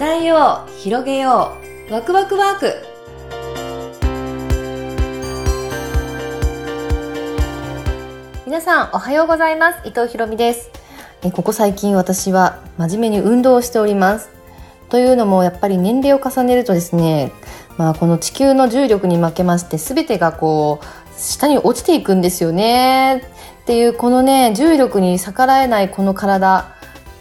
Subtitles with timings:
[0.00, 1.52] 伝えよう広げよ
[1.90, 2.74] うワクワクワーク。
[8.46, 9.86] 皆さんおはようございます。
[9.86, 10.70] 伊藤ひろみです。
[11.22, 14.30] えここ最近私は真面目に運動をしております。
[14.88, 17.30] というのもやっぱり年齢を重ねるとですね
[17.76, 26.79] まあこの地球の重力に負けまして全てがこう下に落ちていくんですよねっていうこのね重力に逆らえないこの体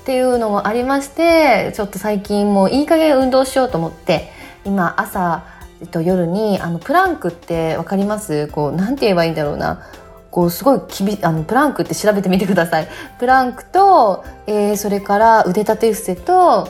[0.10, 4.32] っていうのもありましてちょっと最近もういい加減運動しようと思って
[4.66, 5.46] 今朝
[5.82, 8.48] えっと夜にあのプランクって分かります？
[8.48, 9.84] こうなんて言えばいいんだろうな
[10.32, 12.88] こうすごいきびあのプランクって調べてみてください。
[13.20, 16.68] プランクと、えー、それから腕立て伏せと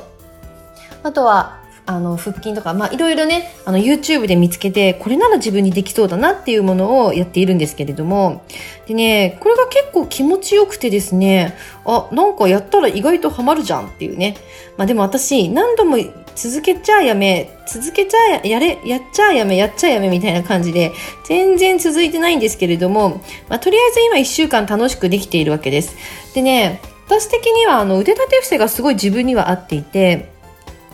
[1.04, 1.59] あとは
[1.90, 8.44] あの腹筋とか、まあ、いろいろねあの YouTube で見つけてこれなら自分にできそうだなっていうものをやっているんですけれども。
[8.86, 14.36] でねこれが結構気持ちよくてですねあなんかやったら意外とハマるじゃんっていうね、
[14.78, 15.98] まあ、でも私何度も
[16.36, 20.92] 続けちゃやめ続けちゃややれやっちゃやめやっちゃやめみたいな感じで
[21.26, 25.96] 全然続いてないんですけれども、まあ、とりあえず今1週間楽しくできているわけです。
[26.34, 30.39] でね私的にはあの腕立て伏せがすごい自分には合っていて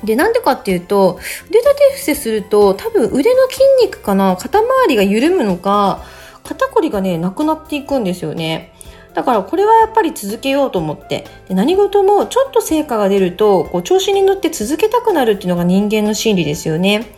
[0.03, 6.03] で、なんでかっていうと、腕立て伏せすると、多分腕の筋肉かな、肩周りが緩むのか、
[6.43, 8.73] 肩こりがね、なくなっていくんですよね。
[9.15, 17.15] だからこれはやっぱり続けようと思ってで何事もちょっと成果が出るとこう調子に乗って続けたくなるっていうのが人間の心理ですよね。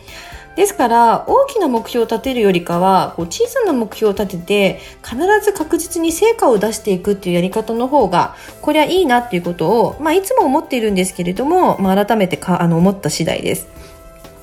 [0.58, 13.68] ですから大きな目標を立てるよりかはこう小さな目標を立てて必ず確実に成果を出していくっていうやり方の方がこれはいいなっていうことを、まあ、いつも思っているんですけれども、まあ、改めてかあの思った次第です。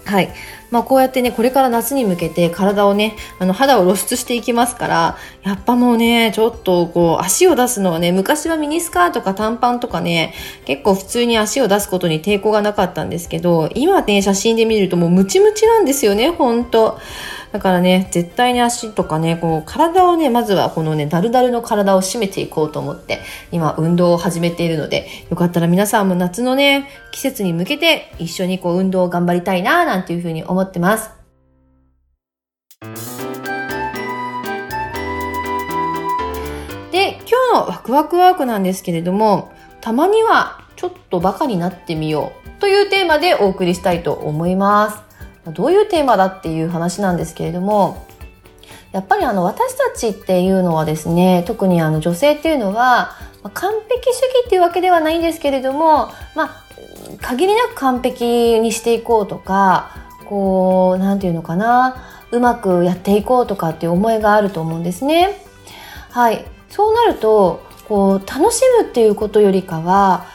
[0.05, 0.29] はい。
[0.69, 16.99] まあこうやってね、これから夏に向けて体をね、あの肌を露出していきますから、やっぱもうね、ちょっとこう足を出すのはね、昔はミニスカートか短パンとかね、結構普通に足を出すことに抵抗がなかったんですけど、今ね、写真で見るともうムチムチなんですよね、ほんと。
[17.55, 31.11] だからね、絶対に足とかね、こう体をね、まずはこのね、ダルダルの体を締めていこうと思って、今運動を始めているので、よかったら皆さんも夏のね、季節に向けて一緒にこう運動を頑張りたいな、なんていうふうに思ってます。
[36.91, 45.04] で、今日のワクワクワークなんですけれども、たまにはちょっとバカになってみようというテーマでお送りしたいと思います。
[45.51, 48.05] どういうテーマだっていう話なんですけれども
[48.91, 53.11] やっぱりあの私たちっていうのはですね特にあの女性っていうのは、
[53.53, 56.63] 完璧主義っていうわけではないんですけれどもまあ
[57.21, 59.91] 限りなく完璧にしていこうとか
[60.25, 61.97] こう何て言うのかな
[62.31, 65.41] うまくやっていこうとかっていう思いがあると思うんですね。
[66.09, 70.25] はいそうなるとこう楽しむっていうことよりかは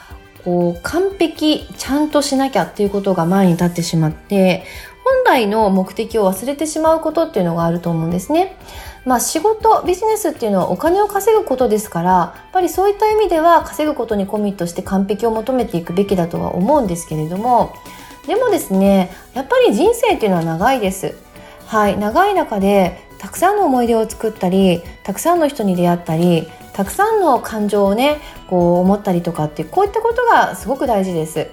[0.45, 4.65] こう完璧ちゃんとしなきゃっていうことが前に立ってしまって
[5.05, 8.57] 本来の目的を忘れてしまうことっていうのがあると思うんですね。
[9.05, 17.73] まあ仕事、ビジネスっていうのはお金を稼ぐことですから、やっぱりそういった意味では稼ぐことにコミットして完璧を求めていくべきだとは思うんですけれども、
[18.27, 21.17] でもですね、やっぱり人生っていうのは長いです。
[21.67, 31.49] はい、長い中でたくさんの思い出を作ったり、たくさんの人に出会ったり、たくさんの感情をね、こう思ったりとかってこういったことがすごく大事です。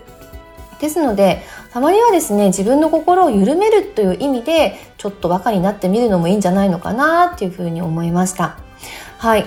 [0.80, 1.42] ですので
[1.72, 8.58] たまにはですね自分の心を緩めるという意味でちょっとバカになってみるのもいいんじゃないのかなっていうふうに思いました
[9.18, 9.46] はい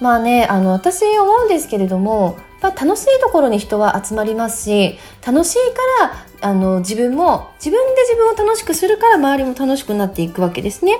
[0.00, 2.36] まあねあの私思うんですけれども
[2.70, 5.58] 楽しいところに人は集まりますし楽しい
[6.00, 10.98] からあの自分も自分で自分を楽しくするから周りも楽しくなっていくわけですね。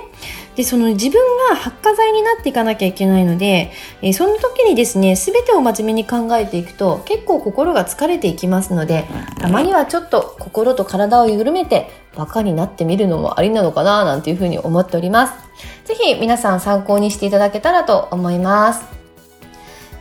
[0.55, 1.19] でその自分
[1.49, 3.71] が発火剤になっていかなきゃいけないので、
[4.01, 9.05] えー、その時にですね全てを真面目に考えていくと結構心が疲れていきますので
[9.39, 15.33] たまにはちょっと心と体を緩めてバカになってみるのもありなのかななんていうふうに思っております。
[15.85, 19.02] ぜひ皆さん参考にしていただけたらと思います。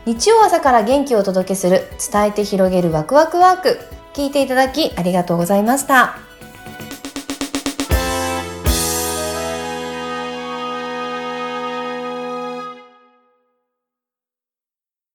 [0.05, 3.79] 日曜朝から元気をお届けする伝えて広げるワクワクワーク
[4.15, 6.22] 聞いていただきありがとうございました。